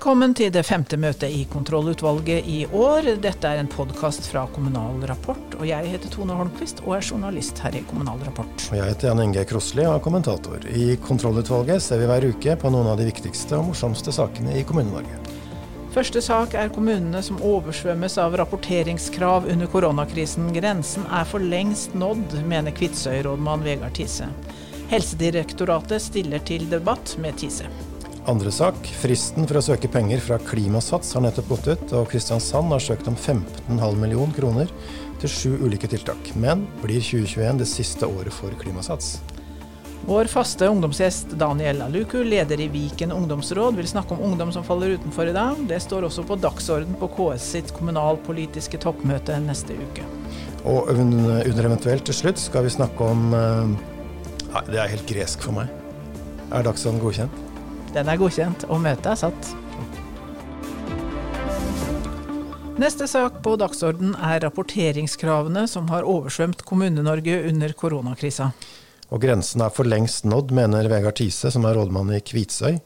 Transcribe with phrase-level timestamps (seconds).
[0.00, 3.04] Velkommen til det femte møtet i kontrollutvalget i år.
[3.20, 5.58] Dette er en podkast fra Kommunal Rapport.
[5.58, 8.64] og Jeg heter Tone Holmquist og er journalist her i Kommunal Rapport.
[8.70, 10.64] Og jeg heter Jan Inge Krosli og er kommentator.
[10.72, 14.64] I kontrollutvalget ser vi hver uke på noen av de viktigste og morsomste sakene i
[14.64, 15.20] Kommune-Norge.
[15.92, 20.48] Første sak er kommunene som oversvømmes av rapporteringskrav under koronakrisen.
[20.56, 24.32] Grensen er for lengst nådd, mener Kvitsøy-rådmann Vegard Tise.
[24.96, 27.68] Helsedirektoratet stiller til debatt med Tise.
[28.28, 28.76] Andre sak.
[29.00, 33.08] Fristen for å søke penger fra Klimasats har nettopp gått ut, og Kristiansand har søkt
[33.08, 34.72] om 15,5 millioner kroner
[35.22, 36.34] til sju ulike tiltak.
[36.36, 39.18] Men blir 2021 det siste året for Klimasats?
[40.04, 44.96] Vår faste ungdomsgjest Daniel Aluku, leder i Viken ungdomsråd, vil snakke om ungdom som faller
[45.00, 45.60] utenfor i dag.
[45.68, 50.04] Det står også på dagsorden på KS sitt kommunalpolitiske toppmøte neste uke.
[50.68, 53.76] Og under eventuelt til slutt skal vi snakke om eh,
[54.50, 55.70] Nei, det er helt gresk for meg.
[56.50, 57.49] Er dagsorden godkjent?
[57.94, 59.52] Den er godkjent, og møtet er satt.
[62.80, 68.52] Neste sak på dagsorden er rapporteringskravene som har oversvømt Kommune-Norge under koronakrisa.
[69.10, 72.78] Og grensen er for lengst nådd, mener Vegard Tise, som er rådmann i Kvitsøy,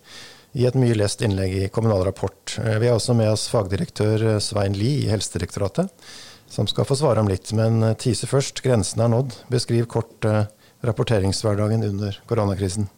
[0.59, 2.57] i et mye lest innlegg i Kommunal Rapport.
[2.57, 5.93] Vi har også med oss fagdirektør Svein Lie i Helsedirektoratet,
[6.51, 7.53] som skal få svare om litt.
[7.55, 9.37] Men Tise først, grensen er nådd.
[9.53, 10.47] Beskriv kort eh,
[10.83, 12.89] rapporteringshverdagen under koronakrisen.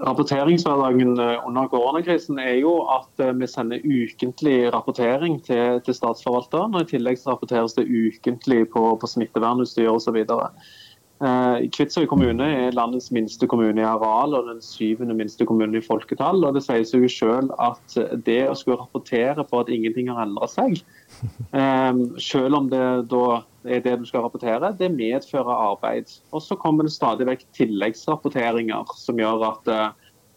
[0.00, 6.74] Rapporteringshverdagen eh, under koronakrisen er jo at eh, vi sender ukentlig rapportering til, til statsforvalteren.
[6.74, 10.18] og I tillegg så rapporteres det ukentlig på, på smittevernutstyr osv.
[10.24, 15.84] Eh, Kvitsøy kommune er landets minste kommune i areal og den syvende minste kommunen i
[15.84, 16.44] folketall.
[16.44, 20.26] og Det sier seg jo selv at det å skulle rapportere på at ingenting har
[20.26, 20.78] endret seg,
[21.60, 26.10] eh, selv om det da er det du skal rapportere, det medfører arbeid.
[26.32, 29.86] Og så kommer det stadig vekk tilleggsrapporteringer som gjør at eh,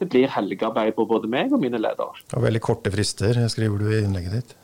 [0.01, 2.13] det blir helgearbeid på både meg og mine ledere.
[2.37, 4.55] Og veldig korte frister, skriver du i innlegget ditt.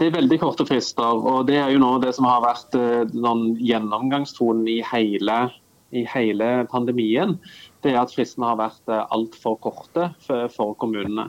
[0.00, 2.76] Det er veldig korte frister, og det er jo noe av det som har vært
[3.12, 5.42] noen eh, gjennomgangstonen i hele,
[5.92, 7.36] i hele pandemien.
[7.84, 11.28] Det er at fristene har vært eh, altfor korte for, for kommunene.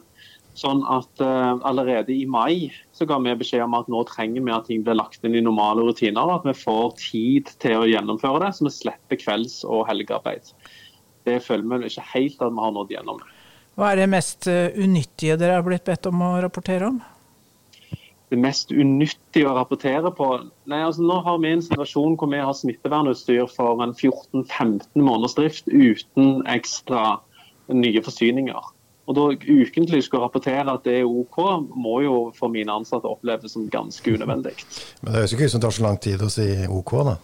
[0.57, 4.51] Sånn at uh, Allerede i mai så ga vi beskjed om at nå trenger vi
[4.55, 6.21] at ting blir lagt inn i normale rutiner.
[6.25, 10.51] og At vi får tid til å gjennomføre det, så vi slipper kvelds- og helgearbeid.
[11.27, 13.23] Det føler vi ikke helt at vi har nådd gjennom.
[13.79, 17.01] Hva er det mest unyttige dere har blitt bedt om å rapportere om?
[18.31, 20.27] det mest unyttige å rapportere på?
[20.71, 25.35] Nei, altså Nå har vi en situasjon hvor vi har smittevernutstyr for en 14-15 måneders
[25.35, 27.19] drift uten ekstra
[27.71, 28.71] nye forsyninger.
[29.11, 31.41] Og da ukentlig skulle rapportere at det er OK,
[31.75, 34.55] må jo for mine ansatte oppleves som ganske unødvendig.
[35.01, 37.17] Men det høres ikke ut som det tar så lang tid å si OK, da?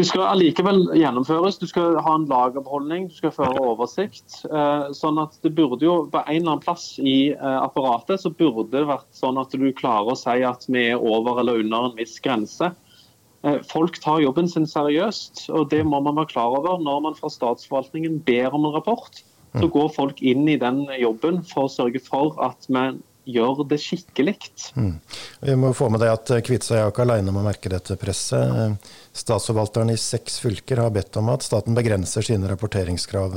[0.00, 1.58] Det skal allikevel gjennomføres.
[1.60, 4.38] Du skal ha en lagerbeholdning, du skal føre oversikt.
[4.48, 8.32] Eh, sånn at det burde jo På en eller annen plass i eh, apparatet så
[8.32, 11.90] burde det vært sånn at du klarer å si at vi er over eller under
[11.90, 12.70] en viss grense.
[13.44, 17.20] Eh, folk tar jobben sin seriøst, og det må man være klar over når man
[17.20, 19.20] fra statsforvaltningen ber om en rapport.
[19.52, 22.84] Så går folk inn i den jobben for å sørge for at vi
[23.34, 24.36] gjør det skikkelig.
[24.78, 24.94] Mm.
[25.42, 28.78] Vi må få med deg at Kvitsøy er ikke alene om å merke dette presset.
[29.16, 33.36] Statsforvalteren i seks fylker har bedt om at staten begrenser sine rapporteringskrav.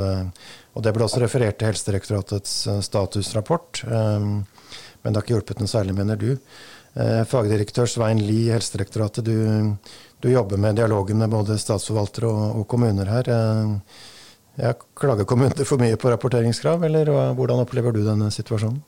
[0.74, 4.30] og Det ble også referert til Helsedirektoratets eh, statusrapport, eh,
[5.03, 6.31] men det har ikke hjulpet noe særlig, mener du.
[6.94, 9.75] Eh, fagdirektør Svein Lie i Helsedirektoratet, du,
[10.22, 13.31] du, jobber med dialogen med både statsforvaltere og, og kommuner her.
[14.62, 18.81] Ja, klager kommunene for mye på rapporteringskrav, eller hvordan opplever du denne situasjonen?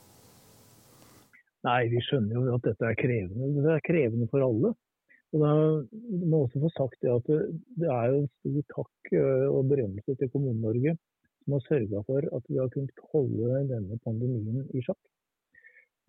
[1.66, 3.48] Nei, vi skjønner jo at dette er krevende.
[3.64, 4.70] Det er krevende for alle.
[5.34, 5.54] Og da
[6.30, 7.26] må også få sagt det at
[7.80, 12.30] det er jo en stor takk eh, og berømmelse til Kommune-Norge som har sørga for
[12.36, 15.02] at vi har kunnet holde denne pandemien i sjakk.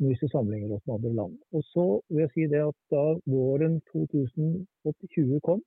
[0.01, 1.35] Hvis vi sammenligner oss med andre land.
[1.57, 5.61] Og så vil jeg si det at Da våren 2020 kom,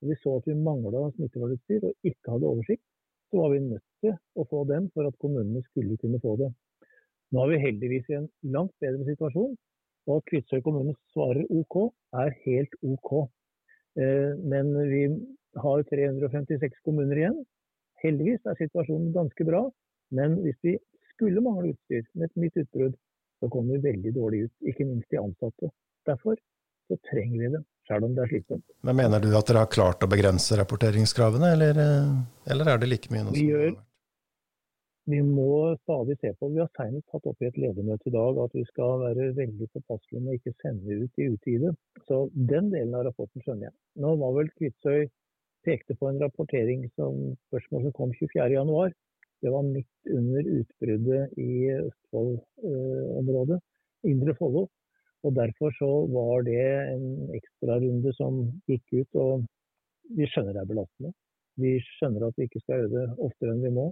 [0.00, 2.84] og vi så at vi mangla smittevernutstyr og ikke hadde oversikt,
[3.30, 6.50] så var vi nødt til å få den for at kommunene skulle kunne få det.
[7.34, 9.56] Nå er vi heldigvis i en langt bedre situasjon,
[10.06, 11.76] og at Kvitsøy kommune svarer OK,
[12.22, 13.10] er helt OK.
[13.98, 15.02] Eh, men vi
[15.62, 17.40] har 356 kommuner igjen.
[18.04, 19.64] Heldigvis er situasjonen ganske bra,
[20.14, 20.76] men hvis vi
[21.14, 22.94] skulle mangle utstyr med et nytt utbrudd,
[23.40, 25.72] så kommer vi veldig dårlig ut, ikke minst de ansatte.
[26.06, 26.38] Derfor
[26.86, 28.64] så trenger vi det, selv om det er slitsomt.
[28.86, 32.14] Men Mener du at dere har klart å begrense rapporteringskravene, eller, eh,
[32.52, 33.34] eller er det like mye nå?
[33.36, 33.74] Vi gjør,
[35.06, 36.48] vi må stadig se på.
[36.50, 39.68] Vi har senest tatt opp i et ledermøte i dag at vi skal være veldig
[39.76, 41.74] påpasselige med å ikke sende ut i utide.
[42.08, 43.76] Så den delen av rapporten skjønner jeg.
[44.02, 45.06] Nå var vel Kvitsøy
[45.66, 48.96] pekte på en rapportering som spørsmål som kom 24.1.
[49.44, 53.60] Det var midt under utbruddet i Østfold-området,
[54.10, 54.66] Indre Follo.
[55.26, 56.62] Og Derfor så var det
[56.94, 59.18] en ekstrarunde som gikk ut.
[59.18, 59.46] og
[60.16, 61.12] Vi skjønner det er belastende.
[61.58, 63.88] Vi skjønner at vi ikke skal det oftere enn vi må.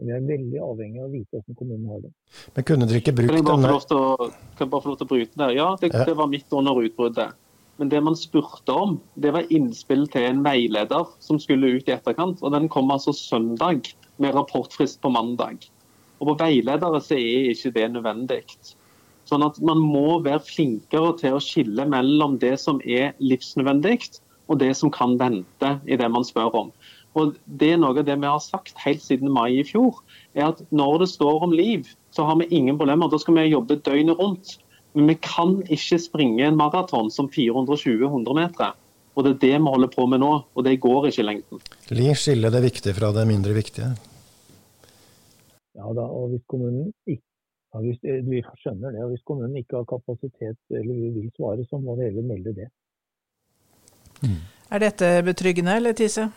[0.00, 2.10] Men vi er veldig avhengig av å vite hvordan kommunen har det.
[2.56, 4.72] Men kunne dere ikke brukt Kan jeg bare denne få lov til å, kan jeg
[4.72, 5.54] bare få lov til å bryte der?
[5.58, 6.04] Ja, det, Ja.
[6.08, 7.34] det var midt under utbruddet.
[7.80, 11.92] Men det man spurte om, det var innspill til en veileder som skulle ut i
[11.96, 12.42] etterkant.
[12.42, 15.64] Og den kom altså søndag, med rapportfrist på mandag.
[16.20, 18.42] Og på veiledere så er ikke det nødvendig.
[19.28, 23.98] Sånn at man må være flinkere til å skille mellom det som er livsnødvendig,
[24.50, 26.72] og det som kan vente i det man spør om.
[27.18, 30.00] Og det er Noe av det vi har sagt helt siden mai i fjor,
[30.34, 33.10] er at når det står om liv, så har vi ingen problemer.
[33.10, 34.58] Da skal vi jobbe døgnet rundt.
[34.94, 38.74] Men vi kan ikke springe en maraton som 420-100 meter.
[39.14, 41.62] Og det er det vi holder på med nå, og det går ikke i lengden.
[41.94, 43.90] Li skiller det viktige fra det mindre viktige?
[45.78, 47.29] Ja da, og hvis kommunen ikke
[47.72, 49.04] ja, hvis, eh, Vi skjønner det.
[49.04, 52.68] og Hvis kommunen ikke har kapasitet eller vil svare, så må det heller melde det.
[54.70, 56.30] Er dette betryggende, eller Tise?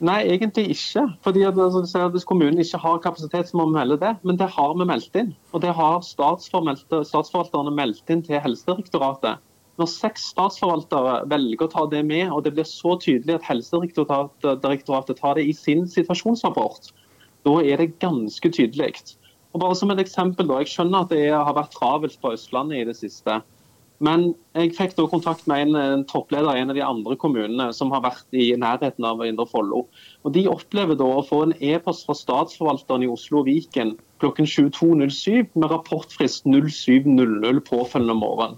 [0.00, 1.02] Nei, egentlig ikke.
[1.22, 4.16] Fordi at, altså, Hvis kommunen ikke har kapasitet, så må vi melde det.
[4.22, 5.34] Men det har vi meldt inn.
[5.52, 9.38] Og det har statsforvalterne meldt inn til Helsedirektoratet.
[9.78, 15.20] Når seks statsforvaltere velger å ta det med, og det blir så tydelig at Helsedirektoratet
[15.20, 16.90] tar det i sin situasjonsrapport,
[17.48, 19.16] da er det ganske tydelig.
[19.50, 22.82] Og bare som et eksempel, da, Jeg skjønner at det har vært travelt på Østlandet
[22.82, 23.40] i det siste.
[24.00, 27.66] Men jeg fikk da kontakt med en, en toppleder i en av de andre kommunene
[27.76, 29.82] som har vært i nærheten av Indre Follo.
[30.24, 33.92] Og De opplever da å få en e-post fra statsforvalteren i Oslo og Viken
[34.22, 38.56] klokken 22.07 med rapportfrist 07.00 påfølgende morgen.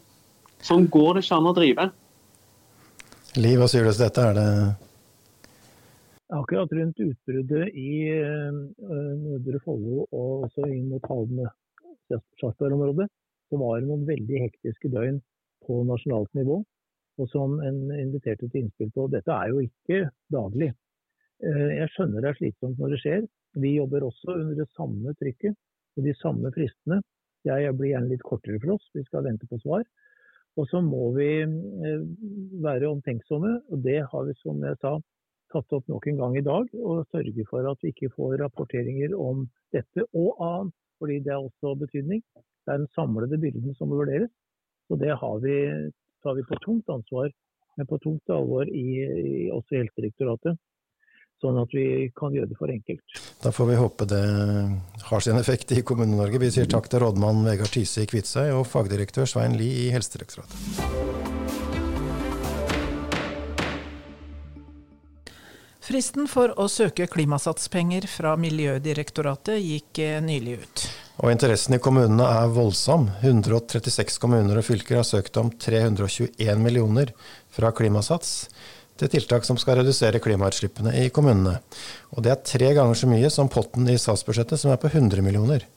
[0.62, 1.91] Sånn går det ikke an å drive.
[3.41, 4.29] Liv, hva sier du til dette?
[4.31, 4.49] Er det
[6.32, 8.61] Akkurat rundt utbruddet i eh,
[9.20, 11.43] Nordre Follo og også inn mot Halden
[12.08, 13.05] Sarpsborg-området,
[13.50, 15.19] så var det noen veldig hektiske døgn
[15.67, 16.62] på nasjonalt nivå.
[17.20, 19.11] Og som en inviterte til innspill på.
[19.12, 20.70] Dette er jo ikke daglig.
[21.44, 23.29] Eh, Jeg skjønner det er slitsomt når det skjer.
[23.61, 25.58] Vi jobber også under det samme trykket
[25.99, 27.02] og de samme fristene.
[27.44, 29.84] Jeg blir gjerne litt kortere for oss, vi skal vente på svar.
[30.56, 32.05] Og så må vi eh,
[32.64, 34.96] være omtenksomme, og det har vi, som jeg sa,
[35.52, 36.70] tatt opp nok en gang i dag.
[36.81, 41.44] Og sørge for at vi ikke får rapporteringer om dette og annet, fordi det har
[41.44, 42.22] også betydning.
[42.37, 44.31] Det er den samlede byrden som må vurderes.
[44.88, 45.14] Så det
[45.44, 45.56] vi,
[46.22, 47.31] tar vi på tungt ansvar,
[47.76, 50.60] men på tungt alvor i, i, også i Helsedirektoratet.
[51.43, 53.16] Sånn at vi kan gjøre det for enkelt.
[53.43, 54.22] Da får vi håpe det
[55.08, 56.38] har sin effekt i Kommune-Norge.
[56.38, 61.42] Vi sier takk til rådmann Vegard Tyse i Kvitsøy og fagdirektør Svein Lie i Helsedirektoratet.
[65.93, 70.85] Fristen for å søke klimasatspenger fra Miljødirektoratet gikk eh, nylig ut.
[71.21, 73.11] Og interessen i kommunene er voldsom.
[73.21, 77.12] 136 kommuner og fylker har søkt om 321 millioner
[77.53, 78.47] fra Klimasats
[78.97, 81.59] til tiltak som skal redusere klimautslippene i kommunene.
[82.17, 85.21] Og det er tre ganger så mye som potten i statsbudsjettet, som er på 100
[85.21, 85.69] millioner.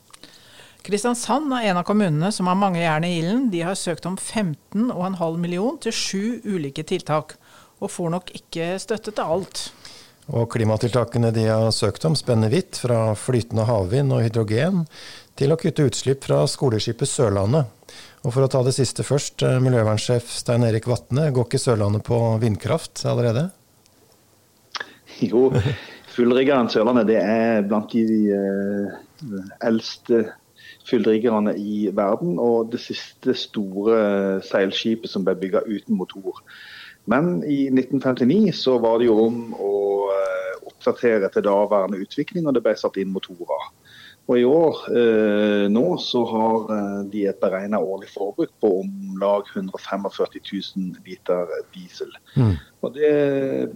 [0.87, 3.49] Kristiansand er en av kommunene som har mange jern i ilden.
[3.51, 4.95] De har søkt om 15,5
[5.43, 7.35] million til sju ulike tiltak,
[7.83, 9.67] og får nok ikke støtte til alt.
[10.33, 14.85] Og klimatiltakene de har søkt om spenner vidt, fra flytende havvind og hydrogen
[15.37, 17.69] til å kutte utslipp fra skoleskipet Sørlandet.
[18.25, 22.03] Og for å ta det siste først, eh, miljøvernsjef Stein Erik Vatne, går ikke Sørlandet
[22.07, 23.51] på vindkraft allerede?
[25.21, 25.51] Jo,
[26.15, 28.97] fullriggeren Sørlandet det er blant de eh,
[29.61, 30.23] eldste
[30.89, 36.41] fullriggerne i verden, og det siste store seilskipet som ble bygga uten motor.
[37.11, 39.73] Men i 1959 så var det jo om å
[40.13, 43.69] eh, oppdatere til daværende utvikling, og det ble satt inn motorer.
[44.25, 49.19] Og i år eh, nå så har eh, de et beregna årlig forbruk på om
[49.21, 50.07] lag 145
[50.41, 52.09] 000 liter diesel.
[52.81, 53.11] Og Det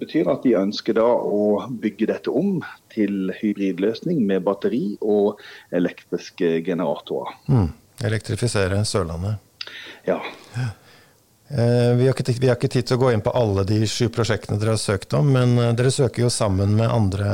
[0.01, 6.63] betyr at de ønsker da å bygge dette om til hybridløsning med batteri og elektriske
[6.65, 7.37] generatorer.
[7.45, 7.69] Mm.
[8.09, 9.37] Elektrifisere Sørlandet.
[10.07, 10.17] Ja.
[11.49, 13.81] Eh, Vi har, ikke, vi har ikke tid til å gå inn på alle de
[13.89, 17.29] sju prosjektene dere har søkt om, men eh, dere søker jo sammen med andre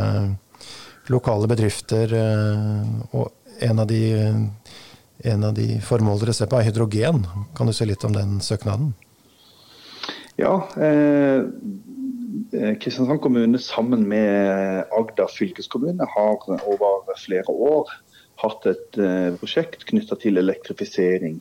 [1.11, 2.13] lokale bedrifter.
[2.15, 4.03] eh, Og en av de,
[5.31, 7.25] en av de formål dere ser på, er hydrogen.
[7.55, 8.93] Kan du si litt om den søknaden?
[10.39, 11.43] Ja, eh,
[12.55, 17.91] eh, Kristiansand kommune sammen med Agder fylkeskommune har over flere år
[18.43, 21.39] hatt et eh, prosjekt knytta til elektrifisering.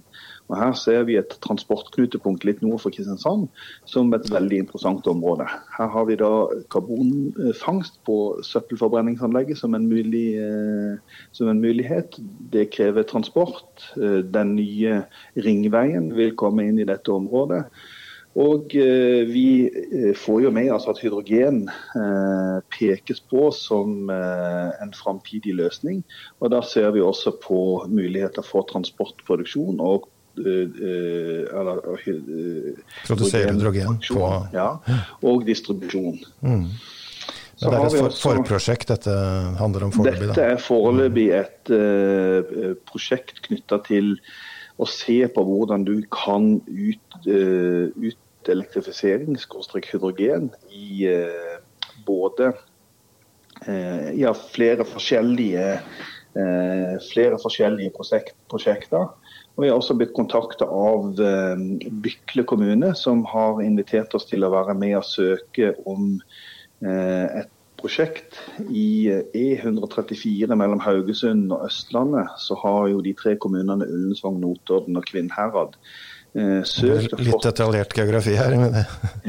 [0.53, 3.47] Og Her ser vi et transportknutepunkt litt nord for Kristiansand
[3.89, 5.47] som et veldig interessant område.
[5.79, 6.33] Her har vi da
[6.75, 12.21] karbonfangst på søppelforbrenningsanlegget som en, mulig, eh, som en mulighet.
[12.53, 13.89] Det krever transport.
[13.97, 15.03] Eh, den nye
[15.41, 17.65] ringveien vil komme inn i dette området.
[18.35, 19.49] Og eh, vi
[20.19, 21.63] får jo med altså at hydrogen
[22.75, 26.03] pekes på som en framtidig løsning.
[26.43, 30.11] Og da ser vi også på muligheter for transportproduksjon og
[33.07, 34.69] Produsere hydrogen på ja,
[35.23, 36.19] Og distribusjon.
[36.41, 36.67] Mm.
[37.61, 39.15] Men det er et for, forprosjekt dette
[39.61, 40.27] handler om foreløpig?
[40.33, 44.17] Dette er foreløpig et uh, prosjekt knytta til
[44.83, 51.55] å se på hvordan du kan ut, uh, ut elektrifisering, hydrogen, i uh,
[52.05, 52.51] både
[53.69, 55.79] uh, ja, flere forskjellige
[56.35, 59.13] eh, flere forskjellige prosjekt, prosjekter.
[59.55, 61.15] Og Vi har også blitt kontakta av
[62.03, 66.17] Bykle kommune, som har invitert oss til å være med og søke om
[66.83, 68.41] et prosjekt.
[68.67, 75.07] I E134 mellom Haugesund og Østlandet så har jo de tre kommunene Ullensvang, Notodden og
[75.07, 75.79] Kvinnherad
[76.35, 78.81] Eh, søkt Litt detaljert geografi her, men det,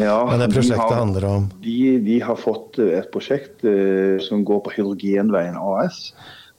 [0.01, 3.61] ja, men det prosjektet de har, handler om de, de, har fått eh, et prosjekt
[3.69, 6.07] eh, som går på Hydrogenveien AS.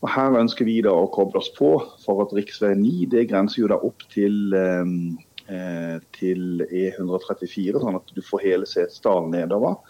[0.05, 1.71] Og Her ønsker vi da å koble oss på
[2.03, 2.51] for at rv.
[2.77, 5.17] 9 det grenser jo da opp til, um,
[5.49, 9.81] uh, til E134, sånn at du får hele Setesdalen nedover.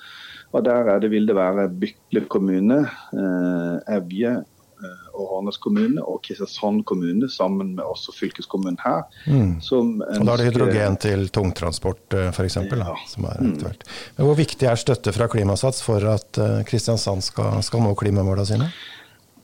[0.54, 2.78] Og Der det, vil det være Bykle kommune,
[3.12, 4.38] eh, Evje,
[4.76, 9.06] Eh, og Hånes kommune og Kristiansand kommune, sammen med også fylkeskommunen her.
[9.24, 9.54] Mm.
[9.56, 9.78] Ønsker...
[9.80, 12.58] og Da er det hydrogen til tungtransport eh, f.eks.
[12.60, 12.92] Ja.
[13.08, 13.54] som er mm.
[13.54, 13.86] aktuelt.
[14.18, 18.48] Men Hvor viktig er støtte fra Klimasats for at eh, Kristiansand skal, skal nå klimamålene
[18.50, 18.68] sine?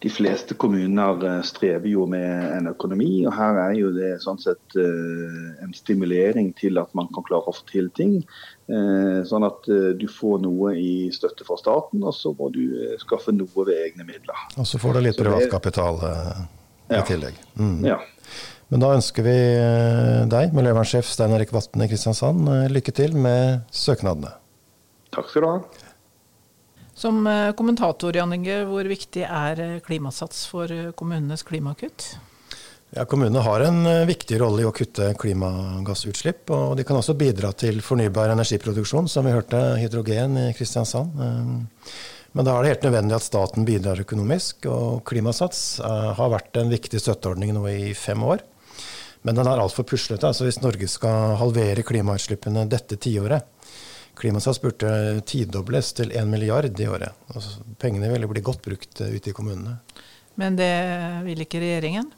[0.03, 4.41] De fleste kommuner eh, strever jo med en økonomi, og her er jo det sånn
[4.43, 8.17] sett eh, en stimulering til at man kan klare å få til ting.
[8.67, 9.69] Eh, sånn at
[9.99, 12.65] du får noe i støtte fra staten, og så må du
[13.03, 14.49] skaffe noe ved egne midler.
[14.57, 17.05] Og så får du litt privatkapital i ja.
[17.07, 17.39] tillegg.
[17.61, 17.79] Mm.
[17.87, 18.01] Ja.
[18.73, 19.39] Men da ønsker vi
[20.33, 24.35] deg, miljøvernsjef Stein Erik Vatne i Kristiansand, lykke til med søknadene.
[25.13, 25.91] Takk skal du ha.
[26.95, 32.13] Som eh, kommentator, Jan Inge, hvor viktig er eh, Klimasats for eh, kommunenes klimakutt?
[32.93, 36.51] Ja, Kommunene har en viktig rolle i å kutte klimagassutslipp.
[36.53, 41.17] Og de kan også bidra til fornybar energiproduksjon, som vi hørte hydrogen i Kristiansand.
[41.17, 44.69] Men da er det helt nødvendig at staten bidrar økonomisk.
[44.69, 48.45] Og Klimasats har vært en viktig støtteordning nå i fem år.
[49.25, 50.29] Men den er altfor puslete.
[50.29, 53.49] Altså hvis Norge skal halvere klimautslippene dette tiåret,
[54.23, 57.17] Klimasats burde tidobles til 1 milliard i året.
[57.35, 59.81] Altså, pengene ville bli godt brukt eh, ute i kommunene.
[60.39, 60.73] Men det
[61.27, 62.13] vil ikke regjeringen?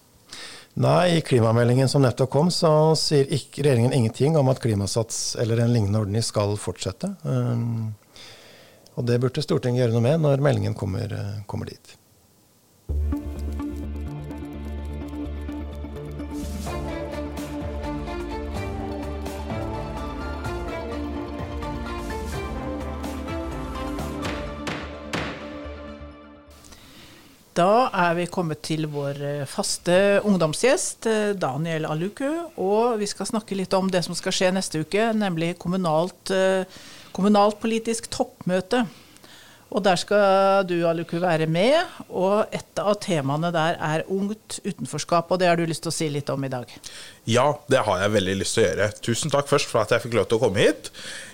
[0.84, 5.62] Nei, i klimameldingen som nettopp kom, så sier ikke regjeringen ingenting om at Klimasats eller
[5.62, 7.14] en lignende ordning skal fortsette.
[7.22, 7.94] Um,
[8.98, 11.96] og det burde Stortinget gjøre noe med når meldingen kommer, eh, kommer dit.
[27.54, 29.94] Da er vi kommet til vår eh, faste
[30.26, 32.26] ungdomsgjest, eh, Daniel Aluku.
[32.58, 36.66] Og vi skal snakke litt om det som skal skje neste uke, nemlig kommunalt, eh,
[37.14, 38.82] kommunalt politisk toppmøte.
[39.74, 41.74] Og der skal du, Aluku, være med.
[42.14, 45.94] Og et av temaene der er ungt utenforskap, og det har du lyst til å
[45.96, 46.70] si litt om i dag?
[47.26, 48.88] Ja, det har jeg veldig lyst til å gjøre.
[49.02, 50.92] Tusen takk først for at jeg fikk lov til å komme hit.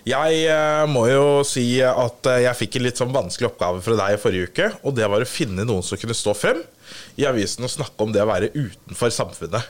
[0.08, 3.98] Jeg eh, må jo si at eh, jeg fikk en litt sånn vanskelig oppgave fra
[4.00, 6.64] deg i forrige uke, og det var å finne noen som kunne stå frem
[7.20, 9.68] i avisen og snakke om det å være utenfor samfunnet.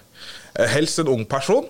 [0.55, 1.67] Eh, helst en ung person.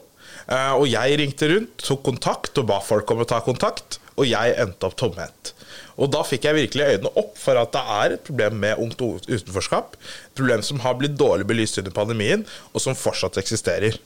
[0.51, 4.55] Og jeg ringte rundt, tok kontakt og ba folk om å ta kontakt, og jeg
[4.59, 5.53] endte opp tomhendt.
[6.01, 9.03] Og da fikk jeg virkelig øynene opp for at det er et problem med ungt
[9.03, 9.97] utenforskap.
[10.01, 13.99] Et problem som har blitt dårlig belyst under pandemien, og som fortsatt eksisterer.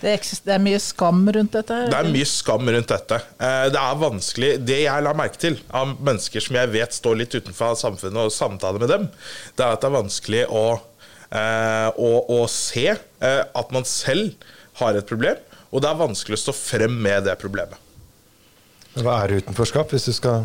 [0.00, 1.78] Det, er mye skam rundt dette?
[1.92, 3.20] Det er mye skam rundt dette.
[3.38, 7.20] Eh, det er vanskelig Det jeg la merke til av mennesker som jeg vet står
[7.22, 9.06] litt utenfor samfunnet, og samtaler med dem,
[9.56, 10.66] det er at det er vanskelig å,
[11.30, 14.34] eh, å, å se eh, at man selv
[14.80, 15.40] har et problem,
[15.70, 17.80] og det er vanskelig å stå frem med det problemet.
[18.94, 20.44] Hva er utenforskap, hvis du skal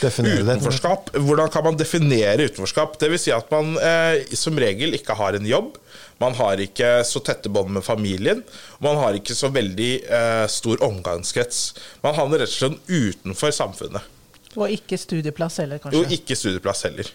[0.00, 1.10] Definere utenforskap.
[1.14, 2.96] Hvordan kan man definere utenforskap?
[3.00, 5.76] Det vil si at man eh, som regel ikke har en jobb.
[6.22, 8.42] Man har ikke så tette bånd med familien.
[8.84, 11.66] Man har ikke så veldig eh, stor omgangskrets.
[12.04, 14.10] Man havner rett og slett utenfor samfunnet.
[14.54, 16.00] Og ikke studieplass heller, kanskje?
[16.00, 17.10] Jo, ikke studieplass heller.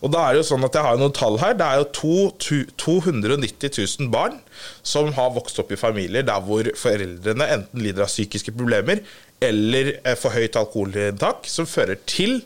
[0.00, 1.56] Og da er det jo sånn at Jeg har noen tall her.
[1.58, 4.38] Det er jo to, 290 000 barn
[4.86, 9.02] som har vokst opp i familier der hvor foreldrene enten lider av psykiske problemer
[9.40, 12.40] eller eh, for høyt alkoholinntak, som fører til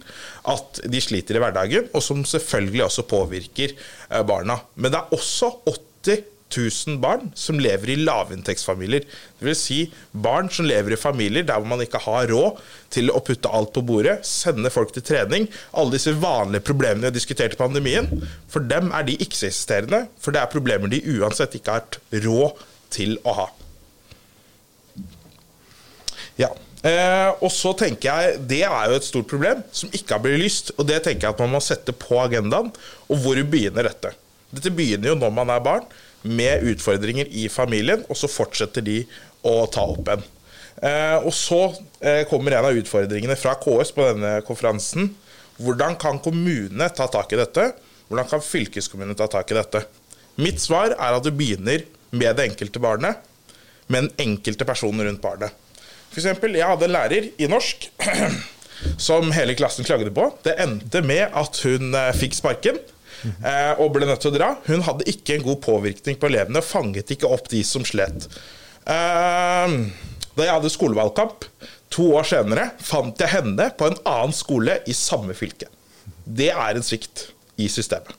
[0.51, 4.61] at de sliter i hverdagen, og som selvfølgelig også påvirker eh, barna.
[4.77, 9.07] Men det er også 80 000 barn som lever i lavinntektsfamilier.
[9.41, 9.63] Dvs.
[9.65, 9.79] Si
[10.13, 12.61] barn som lever i familier der man ikke har råd
[12.95, 15.49] til å putte alt på bordet, sende folk til trening.
[15.75, 18.07] Alle disse vanlige problemene vi har diskutert i pandemien.
[18.53, 22.63] For dem er de ikke-eksisterende, for det er problemer de uansett ikke har hatt råd
[22.95, 23.49] til å ha.
[26.39, 26.51] Ja.
[26.85, 30.43] Eh, og så tenker jeg, Det er jo et stort problem som ikke har blitt
[30.43, 30.73] lyst.
[30.77, 32.73] og Det tenker jeg at man må sette på agendaen.
[33.09, 34.13] Og hvor begynner dette?
[34.53, 35.87] Dette begynner jo når man er barn
[36.25, 39.03] med utfordringer i familien, og så fortsetter de
[39.45, 40.23] å ta opp en.
[40.85, 41.61] Eh, og så
[42.01, 45.11] eh, kommer en av utfordringene fra KS på denne konferansen.
[45.61, 47.71] Hvordan kan kommunene ta tak i dette?
[48.09, 49.85] Hvordan kan fylkeskommunene ta tak i dette?
[50.41, 53.21] Mitt svar er at du begynner med det enkelte barnet,
[53.87, 55.55] med den enkelte personen rundt barnet.
[56.15, 57.89] For eksempel, jeg hadde en lærer i norsk
[59.07, 60.29] som hele klassen klagde på.
[60.47, 62.79] Det endte med at hun eh, fikk sparken.
[63.25, 64.51] Eh, og ble nødt til å dra.
[64.69, 68.29] Hun hadde ikke en god påvirkning på elevene, fanget ikke opp de som slet.
[68.87, 69.79] Eh,
[70.35, 71.49] da jeg hadde skolevalgkamp
[71.95, 75.71] to år senere, fant jeg henne på en annen skole i samme fylke.
[76.25, 78.15] Det er en svikt i systemet.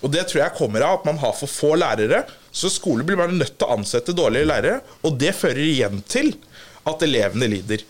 [0.00, 2.22] Og det tror jeg kommer av at man har for få lærere.
[2.52, 6.32] Så skole blir bare nødt til å ansette dårlige lærere, og det fører igjen til
[6.88, 7.84] at elevene lider.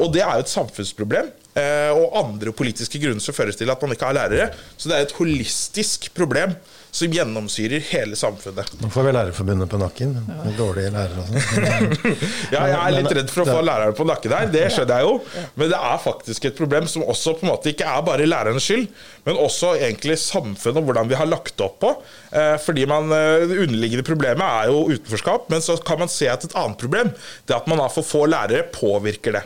[0.00, 1.30] Og det er jo et samfunnsproblem.
[1.52, 4.52] Eh, og andre politiske grunner som føres til at man ikke har lærere.
[4.76, 6.54] Så det er et holistisk problem
[6.92, 8.74] som gjennomsyrer hele samfunnet.
[8.82, 10.10] Nå får vi Lærerforbundet på nakken.
[10.28, 12.26] Med dårlige lærere og sånn.
[12.52, 15.06] ja, jeg er litt redd for å få lærere på nakken der, det skjønner jeg
[15.08, 15.46] jo.
[15.56, 18.66] Men det er faktisk et problem som også på en måte ikke er bare lærernes
[18.68, 18.84] skyld,
[19.24, 21.94] men også egentlig samfunnet og hvordan vi har lagt opp på.
[22.28, 26.28] Eh, fordi man, eh, Det underliggende problemet er jo utenforskap, men så kan man se
[26.28, 27.14] at et annet problem,
[27.48, 29.44] det at man har for få lærere, påvirker det.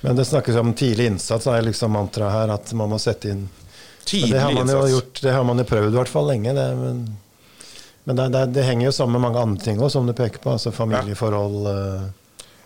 [0.00, 3.48] Men det snakkes om tidlig innsats, er liksom mantraet her, at man må sette inn
[4.06, 6.54] Tidlig det har man jo gjort, det har man jo prøvd i hvert fall lenge.
[6.56, 7.00] Det, men
[8.06, 10.38] men det, det, det henger jo sammen med mange andre ting òg, som du peker
[10.38, 10.52] på.
[10.54, 11.64] altså Familieforhold.
[11.66, 12.04] eh,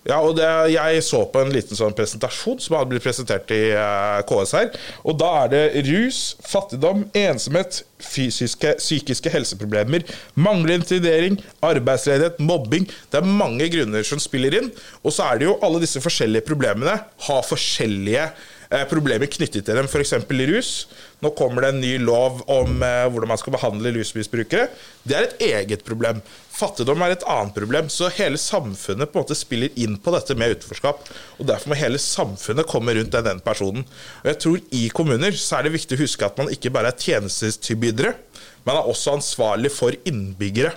[0.05, 3.71] Ja, og det, Jeg så på en liten sånn presentasjon som hadde blitt presentert i
[3.73, 4.69] eh, KS her.
[5.05, 10.05] og Da er det rus, fattigdom, ensomhet, fysiske, psykiske helseproblemer,
[10.37, 12.85] manglende integrering, arbeidsledighet, mobbing.
[13.09, 14.71] Det er mange grunner som spiller inn.
[15.01, 16.99] Og så er det jo alle disse forskjellige problemene
[17.31, 20.17] har forskjellige eh, problemer knyttet til dem, f.eks.
[20.53, 20.75] rus.
[21.21, 24.71] Nå kommer det en ny lov om eh, hvordan man skal behandle rusmisbrukere.
[25.05, 26.23] Det er et eget problem.
[26.55, 27.91] Fattigdom er et annet problem.
[27.93, 31.05] Så hele samfunnet på en måte spiller inn på dette med utenforskap.
[31.39, 33.85] Og Derfor må hele samfunnet komme rundt den, den personen.
[34.23, 36.93] Og jeg tror I kommuner så er det viktig å huske at man ikke bare
[36.95, 38.17] er tjenestetilbydere,
[38.65, 40.75] man er også ansvarlig for innbyggere.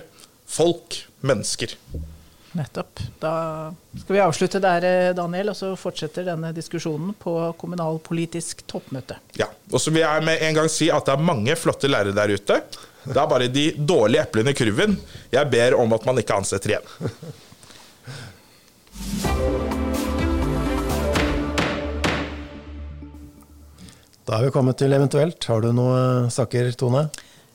[0.48, 1.02] Folk.
[1.24, 1.72] Mennesker.
[2.54, 3.00] Nettopp.
[3.18, 9.16] Da skal vi avslutte der, eh, Daniel, og så fortsetter denne diskusjonen på kommunalpolitisk toppmøte.
[9.40, 12.14] Ja, og så vil jeg med en gang si at det er mange flotte lærere
[12.14, 12.60] der ute.
[13.04, 14.94] Det er bare de dårlige eplene i kurven
[15.32, 16.86] jeg ber om at man ikke ansetter igjen.
[24.24, 25.44] Da er vi kommet til eventuelt.
[25.44, 27.08] Har du noen saker, Tone?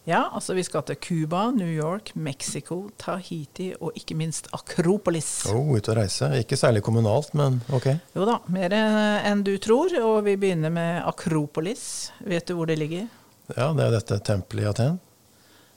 [0.09, 5.27] Ja, altså vi skal til Cuba, New York, Mexico, Tahiti og ikke minst Akropolis.
[5.53, 6.31] Oh, ute å reise.
[6.39, 7.85] Ikke særlig kommunalt, men ok.
[8.17, 9.93] Jo da, mer enn du tror.
[10.01, 11.83] Og vi begynner med Akropolis.
[12.25, 13.05] Vet du hvor det ligger?
[13.53, 14.99] Ja, det er dette tempelet i Aten.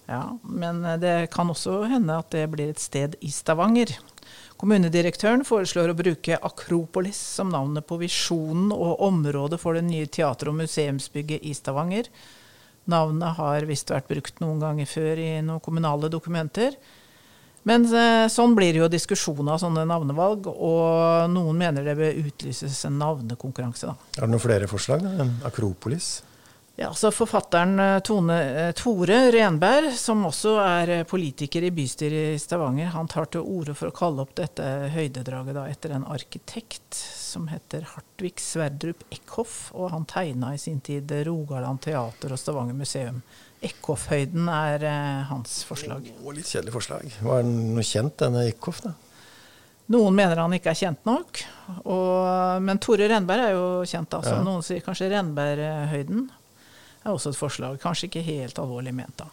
[0.09, 3.92] Ja, men det kan også hende at det blir et sted i Stavanger.
[4.57, 10.49] Kommunedirektøren foreslår å bruke Akropolis som navnet på visjonen og området for det nye teater-
[10.49, 12.09] og museumsbygget i Stavanger.
[12.90, 16.75] Navnet har visst vært brukt noen ganger før i noen kommunale dokumenter.
[17.68, 22.81] Men eh, sånn blir jo diskusjon av sånne navnevalg, og noen mener det bør utlyses
[22.88, 23.92] en navnekonkurranse.
[23.92, 24.11] da.
[24.18, 26.16] Er det noen flere forslag da, Akropolis?
[26.81, 28.37] Ja, så Forfatteren eh, Tone,
[28.69, 33.45] eh, Tore Renberg, som også er eh, politiker i bystyret i Stavanger, han tar til
[33.45, 39.05] orde for å kalle opp dette høydedraget da, etter en arkitekt som heter Hartvig Sverdrup
[39.13, 39.69] Eckhoff.
[39.77, 43.21] Og han tegna i sin tid Rogaland teater og Stavanger museum.
[43.63, 46.09] Eckhoff-høyden er eh, hans forslag.
[46.25, 47.09] Og litt kjedelig forslag.
[47.21, 48.81] Var den noe kjent, denne Eckhoff?
[48.89, 48.97] da?
[49.93, 51.41] Noen mener han ikke er kjent nok,
[51.83, 54.15] og, men Tore Renberg er jo kjent.
[54.17, 54.39] altså.
[54.39, 54.45] Ja.
[54.47, 56.31] Noen sier kanskje Renberghøyden
[57.05, 57.79] er også et forslag.
[57.83, 59.29] Kanskje ikke helt alvorlig ment, da.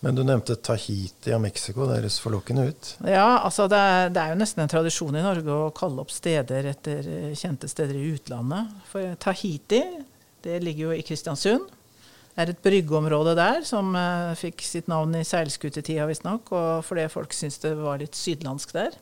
[0.00, 1.86] Men du nevnte Tahiti og Mexico.
[1.88, 2.90] Det høres forlokkende ut.
[3.02, 6.12] Ja, altså det er, det er jo nesten en tradisjon i Norge å kalle opp
[6.14, 8.76] steder etter eh, kjente steder i utlandet.
[8.92, 9.82] For Tahiti,
[10.46, 11.66] det ligger jo i Kristiansund.
[12.38, 17.08] Det er et bryggeområde der som uh, fikk sitt navn i seilskutetida, visstnok, og fordi
[17.10, 18.94] folk syntes det var litt sydlandsk der.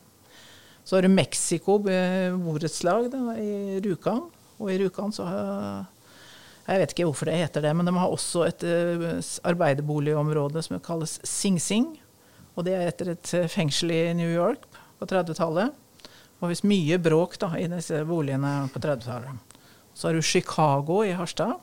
[0.86, 4.22] Så har du Mexico borettslag i Rjukan,
[4.56, 5.84] og i Rjukan så har
[6.66, 9.06] jeg vet ikke hvorfor det heter det, men de har også et uh,
[9.46, 11.92] arbeiderboligområde som kalles Sing Sing.
[12.56, 14.64] Og det er etter et fengsel i New York
[14.98, 15.74] på 30-tallet.
[16.40, 19.56] Og visst mye bråk da, i disse boligene på 30-tallet.
[19.96, 21.56] Så har du Chicago i Harstad.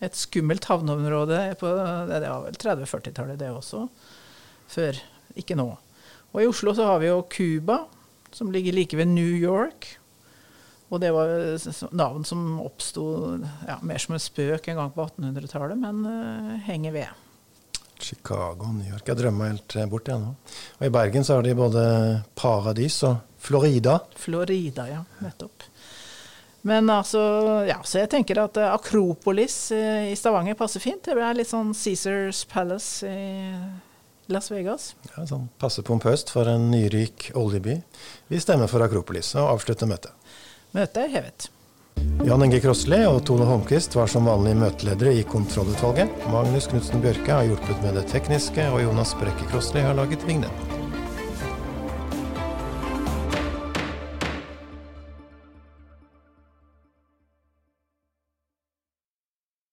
[0.00, 1.70] Et skummelt havneområde på
[2.08, 2.20] det
[2.62, 3.86] 30-40-tallet, det også.
[4.70, 5.00] Før.
[5.38, 5.68] Ikke nå.
[6.30, 7.84] Og i Oslo så har vi jo Cuba,
[8.34, 9.99] som ligger like ved New York.
[10.90, 11.30] Og det var
[11.94, 13.04] navn som oppsto
[13.68, 17.26] ja, mer som en spøk en gang på 1800-tallet, men uh, henger ved.
[18.00, 19.06] Chicago, New York.
[19.06, 20.30] Jeg drømmer helt eh, bort igjen nå.
[20.78, 21.82] Og I Bergen så har de både
[22.34, 23.98] Paradis og Florida.
[24.16, 25.02] Florida, ja.
[25.20, 25.66] Nettopp.
[26.64, 27.20] Men altså,
[27.68, 31.04] ja, så jeg tenker at eh, Akropolis i Stavanger passer fint.
[31.04, 33.20] Det blir litt sånn Caesars Palace i
[34.32, 34.94] Las Vegas.
[35.12, 37.80] Ja, sånn Passe pompøst for en nyrik oljeby.
[38.32, 40.14] Vi stemmer for Akropolis og avslutter møtet.
[40.76, 41.50] Møtet er hevet.
[42.24, 46.12] Jan Inge Krossli og Tone Holmquist var som vanlig møteledere i kontrollutvalget.
[46.32, 50.79] Magnus Knutsen Bjørke har hjulpet med det tekniske, og Jonas Brekke Krossli har laget vignetten.